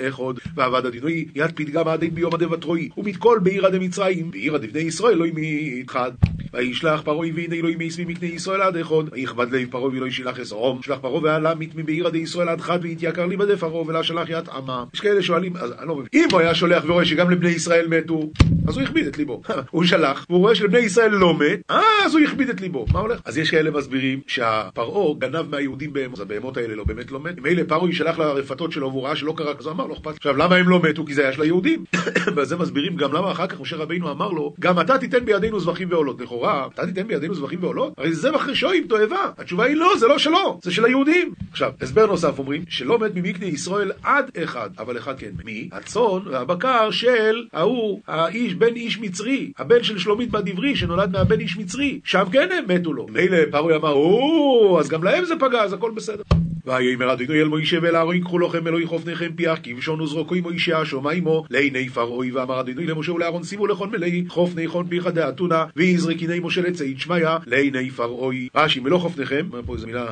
[0.07, 0.33] אחד.
[0.55, 2.89] ועבד אדינוי יד פתגם עדין ביום הדבטרוי.
[2.97, 6.11] ומתכל בעיר דמצרים בעיר דבני ישראל לא ימית חד.
[6.53, 8.87] וישלח פרעה והנה אלוהי מייס ממקנה ישראל עד אחד.
[9.11, 10.81] ויכבד לב פרעה ולא ישלח אסרום.
[10.81, 14.29] שלח פרעה ועלה מת מבעיר עדי ישראל עד חד והתייקר לי בדי פרעה ולה שלח
[14.29, 14.83] ית עמה.
[14.93, 16.07] יש כאלה שואלים, אז אני לא מבין.
[16.13, 18.29] אם הוא היה שולח ורואה שגם לבני ישראל מתו,
[18.67, 19.41] אז הוא הכביד את ליבו.
[19.71, 22.85] הוא שלח, והוא רואה שלבני ישראל לא מת, אה, אז הוא הכביד את ליבו.
[22.93, 23.21] מה הולך?
[23.25, 27.39] אז יש כאלה מסבירים שהפרעה גנב מהיהודים בהמות, אז הבהמות האלה לא באמת לא מת.
[27.41, 30.15] מילא פרעה ישלח לרפתות שלו והוא ראה שלא קרה, אז הוא אמר, לא אכפת.
[30.17, 31.05] עכשיו, למה הם לא מתו?
[31.05, 31.83] כי זה היה של היהודים.
[32.35, 35.87] וזה מסבירים גם למה אחר כך משה רבינו אמר לו, גם אתה תיתן בידינו זבחים
[35.91, 36.17] ועולות.
[36.37, 37.93] לכאורה, אתה תיתן בידינו זבחים ועולות?
[37.97, 39.31] הרי זה זבח רשעים, תועבה.
[39.37, 41.33] התשובה היא לא, זה לא שלו, זה של היהודים.
[41.51, 45.31] עכשיו, הסבר נוסף אומרים, שלא מת ממקנה ישראל עד אחד, אבל אחד כן.
[45.45, 45.69] מי?
[45.71, 51.39] הצאן והבקר של ההוא, האיש, בן איש מצרי, הבן של שלומית בת עברי, שנולד מהבן
[51.39, 51.99] איש מצרי.
[52.03, 53.07] שם כן הם מתו לו.
[53.09, 56.23] מילא פרעה אמר, או, אז גם להם זה פגע, אז הכל בסדר.
[56.67, 60.85] ויאמר אדוני אל מוישה ואל אהרון קחו לכם אלוהי חופניכם פיח כבשון וזרוקו עמו אישה
[60.85, 65.65] שומע עמו לעיני פרעוי ואמר אדוני למשה ולאהרון שימו לכל מלאי חופני חון פיך דאתונה
[65.75, 70.05] ויזרקיני משה לצאית שמיא לעיני פרעוי רש"י מלוא חופניכם, פה איזה מילה,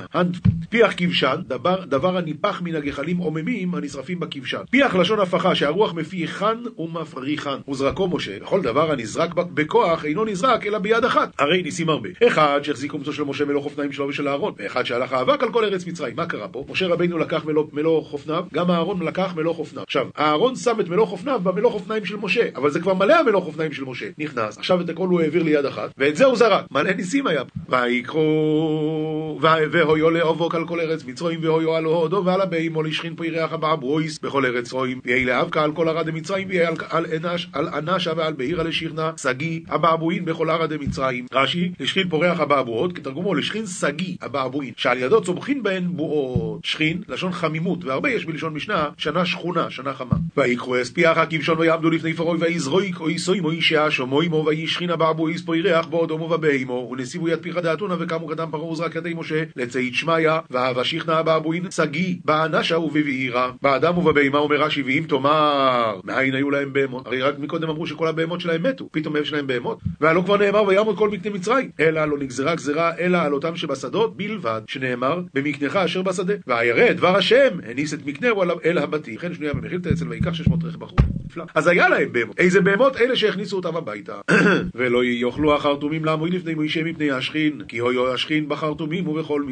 [0.69, 4.61] פיח כבשן, דבר, דבר הניפח מן הגחלים עוממים הנשרפים בכבשן.
[4.71, 7.57] פיח לשון הפכה שהרוח מפיחן ומפריחן.
[7.69, 11.31] וזרקו משה, וכל דבר הנזרק בכוח אינו נזרק אלא ביד אחת.
[11.39, 12.09] הרי ניסים הרבה.
[12.27, 15.63] אחד שהחזיק קומצו של משה מלוא חופניים שלו ושל אהרון, ואחד שהלך האבק על כל
[15.63, 16.15] ארץ מצרים.
[16.15, 16.65] מה קרה פה?
[16.69, 19.83] משה רבינו לקח מלוא, מלוא חופניו, גם אהרון לקח מלוא חופניו.
[19.83, 23.41] עכשיו, אהרון שם את מלוא חופניו במלוא חופניים של משה, אבל זה כבר מלא המלוא
[23.41, 24.05] חופניים של משה.
[24.17, 26.65] נכנס, עכשיו את הכל הוא העביר ליד אחת, ואת זה הוא זרק.
[26.71, 27.41] מלא ניסים היה.
[27.69, 33.53] ויקחו, והויו לאבוק על כל ארץ מצרים, והויו על הודו ועל הבהמו לשכין פה ירח
[33.53, 37.05] הבעברויס בכל ארץ רואים, ויהי לאבקה על כל ערד מצרים, ויהי על, על,
[37.53, 41.25] על אנשה ועל בהירה לשכנה, שגיא הבעבועין בכל ערד מצרים.
[41.33, 46.34] רש"י, לשכין פורח הבעבועות, כתרגומו לשכין שגיא הבעבועין, שעל ידו צומחין בהן בועות.
[46.63, 50.15] שכין, לשון חמימות, והרבה יש בלשון משנה, שנה שכונה, שנה חמה.
[50.37, 55.41] ויקחו אספיח הכבשון ויעמדו לפני פרוי ויזרויק או יסוימו אישה שומו עמו ויהי שכין הבעבועיס
[55.41, 59.95] פה ירח באודומו ובהמו, ונסיבו יד פיך דאתונה וקמו קדם פרעה וזרק ידי משה לצאית
[59.95, 66.49] שמיא, ואהבה שכנה הבעבועין שגיא באנשה ובבעירה, באדם ובבהמה אומר רש"י ואם תאמר מאין היו
[66.49, 70.21] להם בהמות, הרי רק מקודם אמרו שכל הבהמות שלהם מתו, פתאום יש להם בהמות, והלא
[70.21, 74.61] כבר נאמר וימת כל מקנה מצרים, אלא לא נגזרה גזירה אלא על אותם שבשדות בלבד,
[74.67, 79.89] שנאמר במקנך אשר בשדה, והירא דבר השם הניס את מקנהו אל הבתים, וכן שנויה במכילתא
[79.89, 80.97] אצל ויקח שש מאות רכב בחור.
[81.55, 82.97] אז היה להם בהמות, איזה בהמות?
[82.97, 84.13] אלה שהכניסו אותם הביתה.
[84.75, 89.43] ולא יכלו החרטומים לעמוד לפני מוישה מפני השחין, כי היה השחין בחרטומים ובכל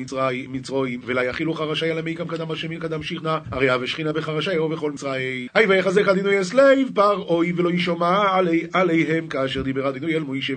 [0.50, 4.70] מצרים, ולא יאכילו חרשי על המיקם קדם השמין קדם שכנה, הרי אבי שכינה בחרשי או
[4.70, 5.48] בכל מצרים.
[5.54, 8.38] היי ויחזק אדוני את לב פרעה ולא שמע
[8.74, 10.54] עליהם כאשר דיבר אדינוי אל מוישה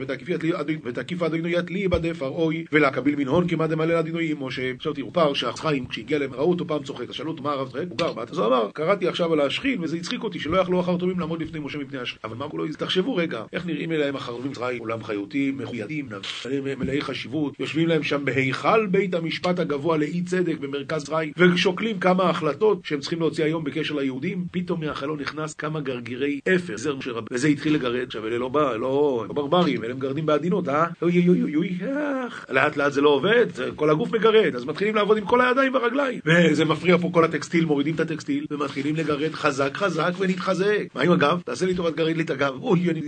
[0.85, 4.73] ותקיף אדינוי יתלי בדי פרעוי ולקביל מנהון כמעט דמלא אדינוי עם משה.
[4.77, 7.69] עכשיו תראו פער שהחיים כשהגיע להם ראו אותו פעם צוחק, אז שאלו אותו מה הרב
[7.69, 7.85] צוחק?
[7.89, 10.81] הוא גר בת, אז הוא אמר קראתי עכשיו על השכין וזה הצחיק אותי שלא יכלו
[10.81, 12.19] החרטומים לעמוד לפני משה מפני השכין.
[12.25, 16.09] אבל מה כולו, תחשבו רגע, איך נראים אליהם החרטומים מצרים, עולם חיותים, מחוידים,
[16.79, 22.31] מלאי חשיבות, יושבים להם שם בהיכל בית המשפט הגבוה לאי צדק במרכז מצרים, ושוקלים כמה
[22.31, 27.13] החלטות שהם צריכים להוציא היום בקשר ליהודים, פתאום מהחלון נכנס כמה גרגירי אפר, זר משה
[27.13, 30.87] רבי, וזה התחיל לגרד, עכשיו אלה לא, לא, לא ברברים, אלה מגרדים בעדינות, אה?
[31.03, 31.79] אוי אוי אוי אוי,
[32.49, 36.21] לאט לאט זה לא עובד, כל הגוף מגרד, אז מתחילים לעבוד עם כל הידיים והרגליים,
[36.27, 40.83] וזה מפריע פה כל הטקסטיל, מורידים את הטקסטיל, ומתחילים לגרד חזק חזק ונתחזק.
[40.95, 41.41] מה עם הגב?
[41.45, 43.01] תעשה לי טובת גרד לי את הגב, אוי אני...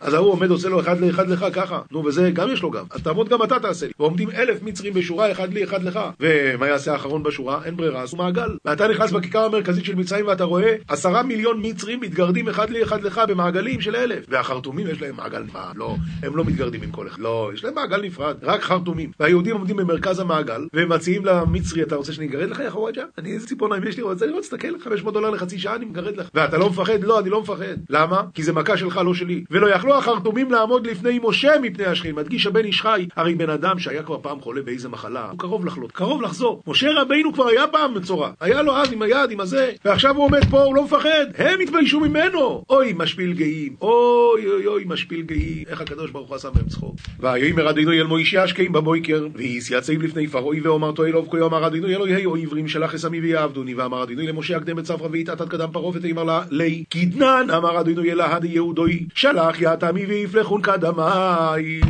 [0.00, 2.86] אז ההוא עומד עושה לו אחד לאחד לך ככה, נו וזה גם יש לו גב,
[2.90, 6.68] אז תעמוד גם אתה תעשה לי, ועומדים אלף מצרים בשורה אחד לי אחד לך, ומה
[6.68, 7.60] יעשה האחרון בשורה?
[7.64, 12.00] אין ברירה, עשו מעגל, ואתה נכנס בכיכר המרכזית של מצרים ואתה רואה עשרה מיליון מצרים
[12.00, 16.36] מתגרדים אחד לי אחד לך במעגלים של אלף, והחרטומים יש להם מעגל נפרד, לא, הם
[16.36, 20.18] לא מתגרדים עם כל אחד, לא, יש להם מעגל נפרד, רק חרטומים, והיהודים עומדים במרכז
[20.18, 23.04] המעגל, והם מציעים למצרי, אתה רוצה אגרד לך יא חוואג'ה?
[23.18, 26.28] אני איזה ציפורניים יש לי, רוצה לראות, תסתכל, 500 דולר לחצי שעה אני מגרד לך,
[26.34, 27.04] ואתה לא מפחד?
[27.04, 28.22] לא, אני לא מפחד, למה?
[28.34, 32.46] כי זה מכה שלך, לא שלי, ולא יכלו החרטומים לעמוד לפני משה מפני השכין, מדגיש
[32.46, 35.92] הבן איש חי, הרי בן אדם שהיה כבר פעם חולה באיזה מחלה, הוא קרוב לחלות,
[35.92, 39.72] קרוב לחזור, משה רבינו כבר היה פעם מצורע, היה לו אז עם היד, עם הזה,
[39.84, 44.66] ועכשיו הוא עומד פה, הוא לא מפחד, הם התביישו ממנו, אוי משפיל גאים, אוי אוי
[44.66, 46.94] אוי משפיל גאים, איך הקדוש ברוך הוא עשה מהם צחוק.
[47.20, 52.13] ויאמר אדינוי אל מוישה השקעים בבויקר, ויסייצב לפני פרעוי ואומרתו אלוב כה יאמר אדינוי אלוהי
[52.24, 55.90] או עברים שלח אסמי ויעבדוני ואמר אדינוי למשה הקדם את צפרא ויתעת עד קדם פרעה
[55.94, 61.80] ותאמר לה לי קדנן אמר אדינוי אל ההדי יהודוי שלח יתמי ויפלחון קדמי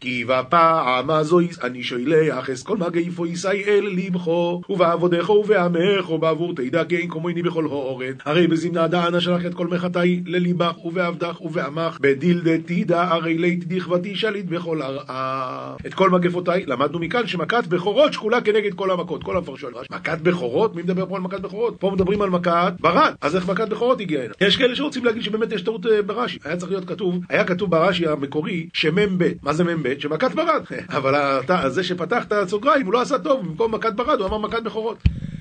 [0.00, 6.84] כי בפעם הזו אני שולח אס כל מגעיפו ישאי אל לבכו ובעבודך ובעמך ובעבור תדע
[6.84, 11.98] כי אין כמוני בכל הורן הרי בזמנה דענה שלח את כל מחתי לליבך ובעבדך ובעמך
[12.00, 18.12] בדילדה תדע הרי לית דכבתי שליט בכל הרעה את כל מגפותיי למדנו מכאן שמכת בכורות
[18.12, 20.76] שקולה כנגד כל המכות כל המפרשות מכת בכורות?
[20.76, 21.76] מי מדבר פה על מכת בכורות?
[21.80, 24.34] פה מדברים על מכת ברד אז איך מכת בכורות הגיעה הנה?
[24.40, 28.06] יש כאלה שרוצים להגיד שבאמת יש טעות ברש"י היה צריך להיות כתוב היה כתוב ברש"י
[28.06, 29.94] המקורי שמ"ב מה זה מ"ב?
[29.98, 30.62] שמכת ברד
[30.96, 34.62] אבל זה שפתח את הסוגריים הוא לא עשה טוב במקום מכת ברד הוא אמר מכת
[34.62, 34.98] בכורות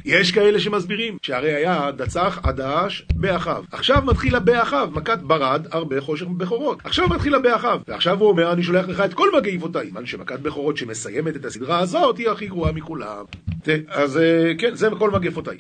[0.07, 3.63] יש כאלה שמסבירים שהרי היה דצח עדש באחיו.
[3.71, 6.79] עכשיו מתחיל הבאחיו, מכת ברד, הרבה חושך בכורות.
[6.83, 7.79] עכשיו מתחיל הבאחיו.
[7.87, 9.87] ועכשיו הוא אומר, אני שולח לך את כל מגעיבותיי.
[9.87, 13.25] כיוון שמכת בכורות שמסיימת את הסדרה הזאת היא הכי גרועה מכולם.
[13.87, 14.19] אז
[14.57, 15.57] כן, זה כל מגפותיי.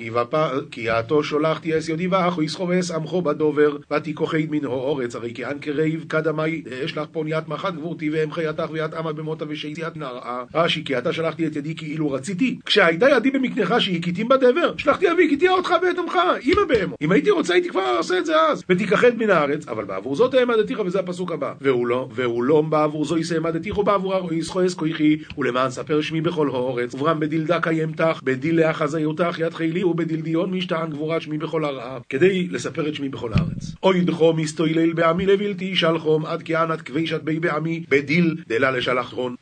[0.71, 5.45] כי יעתו שולחתי אס יודי ואחו יסחו ואס עמכו בדובר, ותיקוחי מן האורץ, הרי כי
[5.45, 10.43] אנקי רעיב קדמי, יש לך פוניית מחת גבורתי והם חייתך ויאת עמה במותה ושיציאת נראה.
[10.55, 12.59] רש"י, כי אתה שלחתי את ידי כאילו רציתי.
[12.65, 16.97] כשהייתה ידי במקנך שהכיתים בדבר, שלחתי אבי כי תהיה אותך ואת עמך, עם הבהמות.
[17.01, 18.63] אם הייתי רוצה הייתי כבר עושה את זה אז.
[18.69, 21.53] ותיכחד מן הארץ, אבל בעבור זאת העמדתיך וזה הפסוק הבא.
[21.61, 26.49] והוא לא, והוא לא בעבור זו יסעמדתיך ובעבור הרואיס חויס כויכי, ולמען ספר שמי בכל
[26.49, 32.01] האורץ, וברם בדילדה קיימתך, בדיל לאחזיותך יד חילי ובדיל דיון משתען גבורת שמי בכל הרעב,
[32.09, 33.75] כדי לספר את שמי בכל הארץ.
[33.83, 39.35] אוי דחו מסתוילל בעמי לבלתי שלחום עד כי ענת כבישת בי בעמי בדיל דלה לשלחון.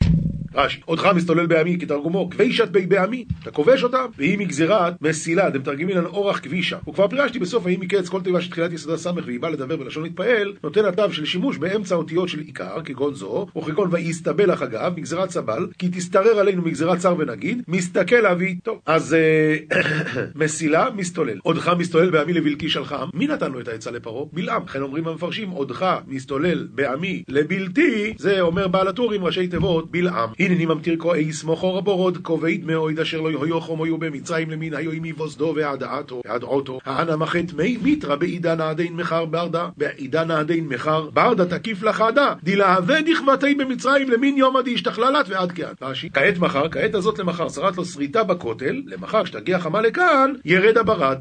[0.56, 5.60] רש"י, עודך מסתולל בעמי כתרגומו, כבישת בי בעמי, אתה כובש אותם, והיא מגזירת מסילה, אתם
[5.60, 6.78] מתרגמים לנו אורך כבישה.
[6.90, 10.04] וכבר פירשתי בסוף האם מקץ כל תיבה של תחילת יסודה ס' והיא באה לדבר בלשון
[10.04, 14.94] להתפעל, נותן התו של שימוש באמצע אותיות של עיקר, כגון זו, וכגון ויסתבל לך אגב,
[14.98, 19.58] מגזירת סבל, כי תשתרר עלינו מגזירת שר ונגיד, מסתכל אבי, טוב, אז אה,
[20.36, 21.38] מסילה, מסתולל.
[21.44, 24.26] עודך מסתולל בעמי לבלתי שלחם, מי נתן לו את העצה לפרעה?
[24.34, 24.64] בלעם.
[24.64, 30.30] לכן אומרים המפרשים, עודך מסתולל בעמי לבלתי, זה אומר בעל הטורים ראשי תיבות, בלעם.
[30.46, 34.92] הנני ממטיר כה אסמוך אור הבורוד, כובד מאויד אשר לא יהיו חומו במצרים למין היו
[34.92, 41.10] עמי וסדו ועדעתו, ועדעותו, הענה מחט מי מיתרא בעידן העדין מחר ברדה, בעידן העדין מחר
[41.10, 45.74] ברדה תקיף לך עדה, דלהווה דכבתי במצרים למין יום עדי השתכללת ועד כאן.
[45.82, 50.78] רש"י, כעת מחר, כעת הזאת למחר, שרט לו שריטה בכותל, למחר כשתגיע חמה לכאן, ירד
[50.78, 51.18] הברד,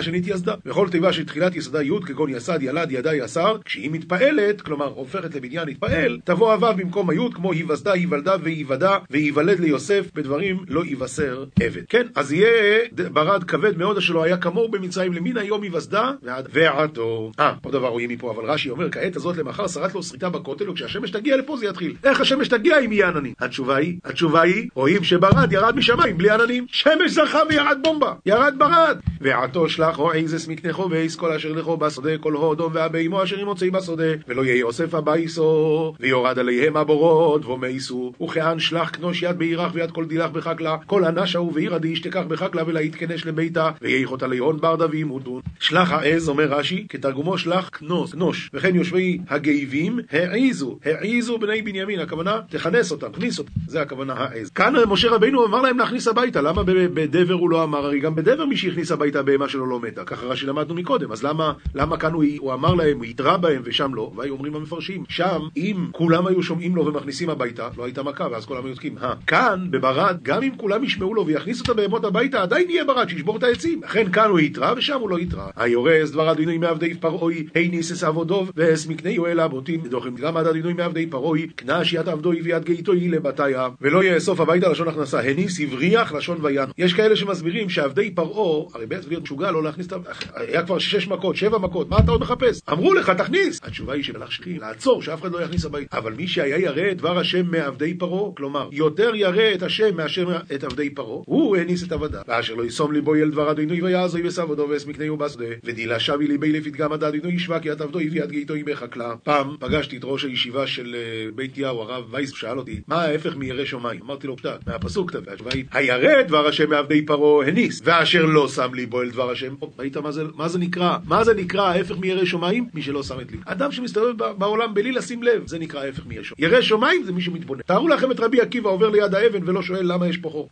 [0.00, 0.54] שנתייסדה.
[0.66, 5.66] וכל תיבה שתחילת יסודה י' כגון יסד, ילד, ידע, יסר, כשהיא מתפעלת, כלומר הופכת לבניין
[5.66, 11.82] להתפעל, תבוא הו' במקום הי' כמו היווסדה, היוולדה, ויוודע, ויוולד ליוסף בדברים לא יוסר עבד.
[11.88, 12.78] כן, אז יהיה
[13.12, 17.32] ברד כבד מאוד אשר לא היה כמוהו במצרים למין היום היווסדה ועד עתה.
[17.40, 20.70] אה, עוד דבר רואים מפה, אבל רש"י אומר, כעת הזאת למחר שרט לו שריטה בכותל,
[20.70, 21.94] וכשהשמש תגיע לפה זה יתחיל.
[22.04, 23.32] איך השמש תגיע אם יהיה עננים?
[23.40, 26.66] התשובה היא, התשובה היא, רואים שברד ירד משמיים בלי עננים.
[26.68, 28.98] שמש זכה וירד בומבה, ירד ברד.
[29.20, 33.70] ועתו שלח או איזס מקנכו ואיס כל אשר לכו בשדה כל הודום והבימו אשר ימוצאי
[33.70, 38.12] בשדה ולא יהיה יוסף הבייסו ויורד עליהם הבורות ומייסו
[38.52, 40.76] וכאן שלח כנוש יד בירח ויד כל דילך בחקלה.
[40.86, 45.40] כל הנש ההוא ועיר עדי ישתכח בחקלה ולהית כנש לביתה ויהיך אותה ליהון ברדה וימותון
[45.60, 52.00] שלח העז אומר רש"י כתרגומו שלח כנוס כנוש וכן יושבי הגייבים העיזו העיזו בני בנימין
[52.00, 53.50] הכוונה תכנס אותם תכניס אותם.
[53.66, 54.50] זה הכוונה העז.
[54.50, 56.40] כאן משה רבינו אמר להם להכניס הביתה.
[56.40, 57.86] למה בדבר הוא לא אמר?
[57.86, 60.04] הרי גם בדבר מי שהכניס הביתה הבהמה שלו לא מתה.
[60.04, 61.12] ככה רש"י למדנו מקודם.
[61.12, 64.12] אז למה למה כאן הוא, הוא אמר להם הוא התרה בהם ושם לא?
[64.16, 68.46] והיו אומרים המפרשים שם אם כולם היו שומעים לו ומכניסים הביתה לא הייתה מכה ואז
[68.46, 72.70] כולם היו יוצאים כאן בברד גם אם כולם ישמעו לו ויכניסו את הבהמות הביתה עדיין
[72.70, 73.80] יהיה ברד שישבור את העצים.
[73.82, 78.52] לכן כאן הוא התרה ושם הוא לא התרה היורס דבר הדינוי מעבדי פרעוי היניס עבודוב
[78.56, 83.08] ואס מקני יואל אבותים דוחים גם עד הדינוי מעבדי פרעוי קנש יד עבדוי ויד גאיתוי
[83.08, 83.68] לבתיה.
[83.80, 85.20] ולא יאסוף הביתה לשון הכנסה.
[85.20, 89.86] הניס הבריח לשון ויין יש כאלה שמסבירים שעבדי פרעה הרי בעצם להיות משוגע לא להכניס
[89.86, 89.96] את ה...
[90.34, 92.60] היה כבר שש מכות, שבע מכות, מה אתה עוד מחפש?
[92.72, 93.60] אמרו לך תכניס!
[93.62, 95.98] התשובה היא שמלך שליחים לעצור שאף אחד לא יכניס הביתה.
[95.98, 100.38] אבל מי שהיה ירא את דבר השם מעבדי פרעה כלומר יותר ירא את השם מאשר
[100.54, 102.20] את עבדי פרעה הוא הניס את עבדיו.
[102.28, 106.52] ואשר לא ישום ליבו אל דבר אדינוי ויעזוי וסעבודו ואס מקניהו בשדה ודילה שבי ליבי
[106.52, 110.66] לפתגם עד אדינוי ישבה כי את עבדו הביאת גאיתו בחקלה פעם פגשתי את ראש הישיבה
[110.66, 110.96] של
[111.34, 114.00] בית יאו הרב וייס שאל אותי מה ההפך מירא שמיים?
[114.02, 118.74] אמרתי לו פשט מהפסוק והתשובה היא הירא דבר השם מעבדי פרעה הניס ואשר לא שם
[118.74, 119.54] ליבו אל דבר השם.
[119.78, 122.66] ראית מה זה, מה זה נקרא מה זה נקרא ההפך מירא שמיים?
[122.74, 123.42] מי שלא שם את ליבו.
[123.46, 126.52] אדם שמסתובב בעולם בלי לשים לב זה נקרא ההפך מירא שמיים.
[126.52, 127.62] ירא שמיים זה מי שמתבונן.
[127.62, 130.48] תארו לכם את רבי עקיבא עובר ליד האבן ולא שואל למה יש פה חור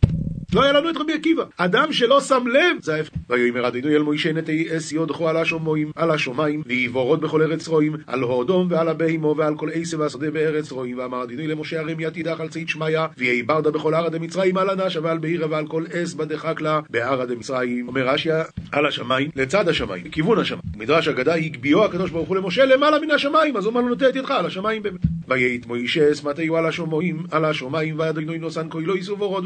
[0.55, 1.45] לא היה לנו את רבי עקיבא.
[1.57, 3.11] אדם שלא שם לב, זה ההפך.
[3.31, 7.97] ויאמר אדינו אל מוישה נטי אס יודחו על השומעים, על השומיים, ויבורות בכל ארץ רועים,
[8.07, 12.13] על הודום ועל הבהמו ועל כל עשב והשדה בארץ רועים, ואמר אדינו למשה הרים יד
[12.13, 15.85] תידח על צית שמיא, ויהי ברדה בכל ערא דמצרים על הנשה ועל בעירה ועל כל
[15.93, 17.89] אס בדחק לה בערא דמצרים.
[17.89, 18.31] אומר רש"י
[18.73, 20.63] על השמיים, לצד השמיים, לכיוון השמיים.
[20.77, 24.09] מדרש אגדה הגביהו הקדוש ברוך הוא למשה למעלה מן השמיים, אז הוא אמר לו נוטה
[24.09, 25.01] את ידך על השמיים באמת.
[25.29, 28.95] ויהי מוישה אסמתיו על השומעים, על השומיים, ואדינו נוסן כה לא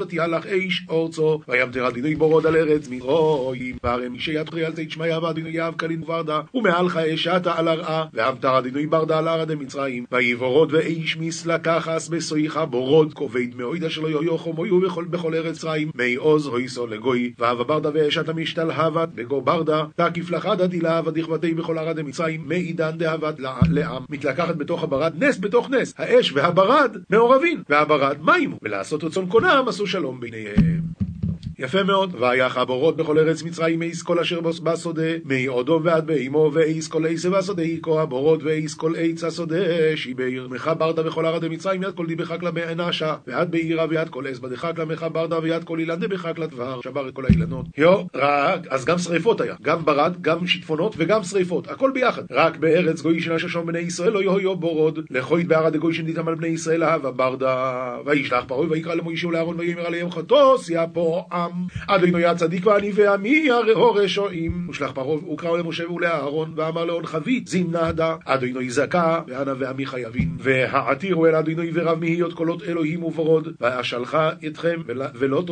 [0.01, 5.16] ותיהלך אש אורצו, וימתר אדינו בורוד על ארץ מרואים, והרי מי שיתחרי על תית שמיא
[5.16, 10.35] ואדינו יאב קלין וברדה, ומעלך אשתה על הרעה, ואמתר אדינו ברדה על ערא דמצרים, ויהי
[10.35, 14.80] בורוד ואיש מסלקחס בסויחה בורוד, כובד מאוידה שלא יויוכו מויו
[15.11, 21.01] בכל, ארץ מצרים, מאז הייתה לגוי, והוה ברדא ואשתא משתלהבא, בגו ברדא, תקיף לחדא דלא
[21.05, 26.33] הוה דכותיה בכל ארעא דמצרים, מעידן דהות לעם, מתלקחת בתוך הברד, נס בתוך נס, האש
[26.33, 30.84] והברד מעורבים, והברד מים, ולעשות רצון קונם עשו שלום ביניהם.
[31.59, 32.14] יפה מאוד.
[32.20, 37.31] ויך הברד בכל ארץ מצרים את כל אשר בשדה, מאדם ועד בהמה ואת כל עשב
[37.31, 40.49] השדה הכה הברד ואת כל עץ השדה שיבר.
[40.51, 44.38] ומחא ברדא בכל ארעא דמצרים ית כל די בחקלא מאנשא, ועד בעירא וית כל עסבא
[44.38, 47.67] דחקלא מחא ברדא וית כל אילנא דחקלא תבר, שבר את כל האילנות.
[47.79, 49.55] יו, רק, אז גם שריפות היה.
[49.62, 51.69] גם ברד, גם שיטפונות וגם שריפות.
[51.69, 52.23] הכל ביחד.
[52.31, 54.99] רק בארץ גושן אשר שם בני ישראל לא היה ברד.
[55.11, 57.97] לחוד בארעא דגושן די תמן בני ישראל לא הוה ברדא.
[58.07, 61.66] וישלח פרעה ויקרא למוישה ולאהרון ויאמר אליהם חטאתי הפעם.
[61.87, 64.66] אדוני הצדיק ואני ועמי הרשעים.
[64.70, 68.16] ושלח פרעה וקרא למשה ולאהרון, ואמר להון חבית זמנא הדא.
[68.24, 70.30] אדוני זכאה, ואנא ועמי חייבין.
[70.38, 74.80] העתירו אל אדוני ורב מהיות קולות אלוהים וברד, ואשלחה אתכם,
[75.14, 75.42] ולא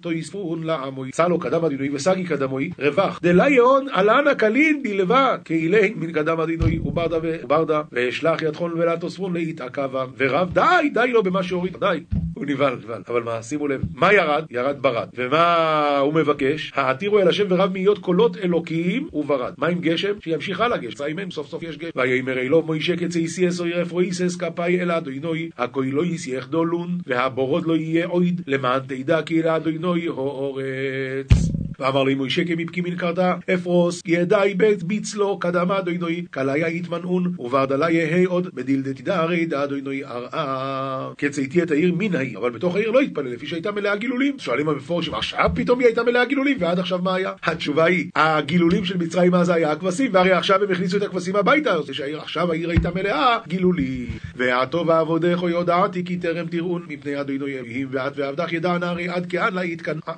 [0.00, 1.10] תוסיפון, לעמוד.
[1.10, 3.20] צלו קדם אדוני וסגי קדמוהי, רווח.
[3.22, 9.32] דלא יהון עלנא קלין דלווט, כאילין מן קדם אדוני וברדא וברדא, ואשלח יתכון ולא תוספון
[9.32, 10.04] לאתעכבא.
[10.16, 11.98] ורב די, די לו במה שהוריד, די.
[12.38, 13.02] הוא נבהל, נבהל.
[13.08, 14.44] אבל מה, שימו לב, מה ירד?
[14.50, 15.08] ירד ברד.
[15.14, 16.72] ומה הוא מבקש?
[16.74, 19.54] העתירו אל השם ורב מהיות קולות אלוקיים וברד.
[19.58, 20.12] מה עם גשם?
[20.20, 20.96] שימשיך הלאה גשם.
[20.96, 21.90] ציימם, סוף סוף יש גשם.
[21.96, 28.42] ויאמר אלוב מוישה כצייסי אסוי רפואיסס כפי אל אדוינוי, הכוילויס יחדולון, והבורוד לא יהיה אויד,
[28.46, 31.48] למען תדע כי אל אדוינוי הורץ.
[31.78, 38.24] ואמר לי מוישה כמפקימין קרתה אפרוס ידעי בית ביצלו קדמה דוינוי קליה יתמנעון וברדלה יהי
[38.24, 43.32] עוד בדילדתי דהרי דאדוינוי ארעה כצאתי את העיר מן העיר אבל בתוך העיר לא התפלל
[43.32, 47.14] לפי שהייתה מלאה גילולים שואלים המפורשים עכשיו פתאום היא הייתה מלאה גילולים ועד עכשיו מה
[47.14, 47.32] היה?
[47.42, 51.74] התשובה היא הגילולים של מצרים אז היה הכבשים והרי עכשיו הם הכניסו את הכבשים הביתה
[52.18, 54.06] עכשיו העיר הייתה מלאה גילולים.
[54.36, 59.54] ועתו ועבודך יודעתי כי טרם תראון מפני אדוני אלוהים ואת ועבדך ידע נערי עד כאן
[59.54, 59.62] לה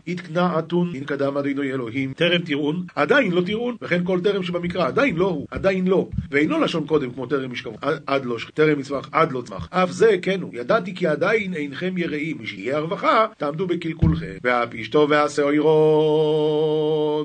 [0.07, 5.17] יתקנעתון אין קדם אדוני אלוהים טרם תראון עדיין לא תראון וכן כל טרם שבמקרא עדיין
[5.17, 6.09] לא הוא עדיין לא.
[6.31, 9.69] ואינו לשון קודם כמו טרם משכבו עד לא טרם מצמח עד לא צמח.
[9.71, 10.51] אף זה כן הוא.
[10.55, 14.37] ידעתי כי עדיין אינכם יראים ושיהיה הרווחה תעמדו בקלקולכם.
[14.45, 16.51] והפשתו והשעירון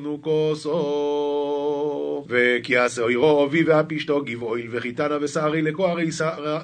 [0.05, 0.75] וכוסו.
[2.29, 6.09] וכי השעירו אבי והפשתו גבעויל וחיתנה ושערי לכהרי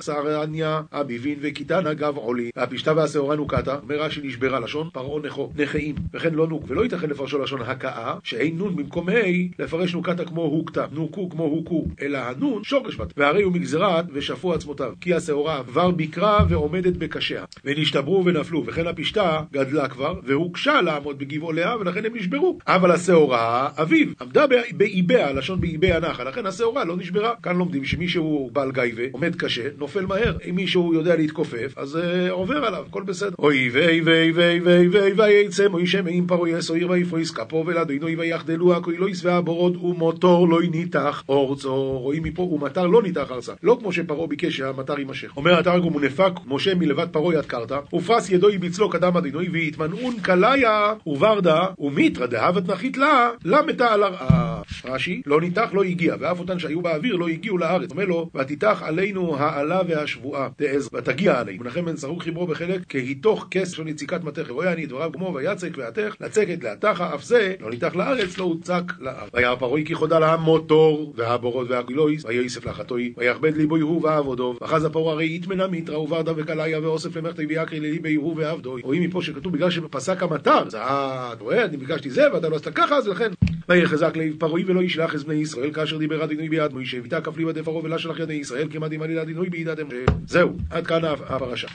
[0.02, 2.50] שערניה אביבין וקיתנה גב עולי.
[2.56, 7.10] והפשתה והשעורה נוקתה אומר רש"י נשברה לשון פרעה נכו נכאים וכן לא נוק ולא ייתכן
[7.10, 9.14] לפרשו לשון הכאה שאין נון במקום ה'
[9.60, 10.86] לפרש נוקתה כמו הוקתה.
[10.92, 11.86] נוקו כמו הוקו.
[12.02, 13.14] אלא הנון שורש בת.
[13.18, 14.94] והרי הוא מגזרת ושפו עצמותיו.
[15.02, 17.46] כי השעורה כבר ביקרה ועומדת בקשיה.
[17.66, 18.64] ונשתברו ונפלו.
[18.66, 22.58] וכן הפשתה גדלה כבר והוקשה לעמוד בגבעוליה ולכן הם נשברו.
[22.68, 27.34] אבל השעורה אביו עמדה באיביה לשון באיביה נחה לכן השעורה לא נשברה.
[27.44, 30.38] כאן לומדים שמי שהוא בעל גייבה עומד קשה נופל מהר.
[30.50, 32.86] אם מישהו יודע להתכופף אז uh, עובר עליו.
[32.88, 33.36] הכל בסדר.
[33.40, 38.76] אוי ויי ויי ויי ויי ויי ויצא מוישה מעם פרעה יסויר ויפויס כפו ולאדוני ויחדלו
[38.76, 44.28] הכוילויס והבורות ומוטור לא ניתח אורצו רואים מפה ומטר לא ניתח ארצה לא כמו שפרעה
[44.28, 45.38] ביקש שהמטר יימשך.
[45.38, 50.94] אומר התרגום ונפק משה מלבד פרעה יד קרתא ופרס ידו יביצלו קדם אדינוי ויתמנעון קליה
[51.08, 54.62] וברדה ומיתרא דהבת נחית לה למתה על הרעה.
[54.86, 57.92] רש"י לא ניתח לא הגיע ואף אותן שהיו באוויר לא הגיעו לארץ.
[57.92, 61.64] אומר לו ותיתח עלינו העלה והשבועה תעז ותגיע עלינו.
[61.64, 65.34] מנחם בן צרוך חיברו בחלק כי היתוך כס של יציקת מתכת רואה אני דבריו כמו
[65.36, 69.30] ויצק ועתך לצקת לעתך אף זה לא ניתח לארץ לא הוצק לארץ.
[69.34, 74.56] וירא פרעה כי חודה לה מוטור והבורות והגילויס ויוסף לחתוי ויכבד ליבו יהוא ועבודו.
[74.62, 79.22] ואחז הפרעה הרי יתמנה מיתרא וברדה וקליה ואוסף למחתי ויקרי לליבי יהוא ועבדו רואים מפה
[79.22, 80.70] שכתוב בגלל שפסק המטר.
[80.70, 83.32] זה אתה רואה אני ביקשתי זה ואתה לא עשית ככה אז לכן.
[83.70, 87.38] ויחזק לב פרעה ולא ישלח את בני ישראל כאשר דיבר אדינוי ביד מוישה ויתה כף
[87.38, 89.78] ליבא דפרעה ולה שלח ידי ישראל כמעט ימלא לאדינוי בידת
[90.28, 91.68] זהו עד כאן הפרשה